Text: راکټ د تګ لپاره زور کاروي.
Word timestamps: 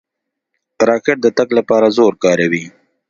راکټ 0.89 1.17
د 1.21 1.27
تګ 1.37 1.49
لپاره 1.57 1.87
زور 1.97 2.13
کاروي. 2.23 2.65